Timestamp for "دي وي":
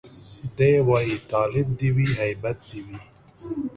1.79-2.07, 2.69-2.99